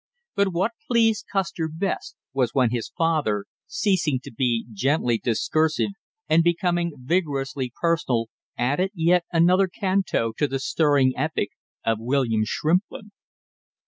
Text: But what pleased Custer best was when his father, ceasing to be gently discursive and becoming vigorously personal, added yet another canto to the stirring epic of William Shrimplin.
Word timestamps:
But 0.33 0.47
what 0.51 0.71
pleased 0.87 1.27
Custer 1.31 1.69
best 1.71 2.15
was 2.33 2.55
when 2.55 2.71
his 2.71 2.89
father, 2.97 3.45
ceasing 3.67 4.19
to 4.23 4.33
be 4.33 4.65
gently 4.73 5.19
discursive 5.19 5.91
and 6.27 6.43
becoming 6.43 6.93
vigorously 6.97 7.71
personal, 7.79 8.25
added 8.57 8.89
yet 8.95 9.25
another 9.31 9.67
canto 9.67 10.33
to 10.39 10.47
the 10.47 10.57
stirring 10.57 11.13
epic 11.15 11.49
of 11.85 11.99
William 11.99 12.45
Shrimplin. 12.45 13.11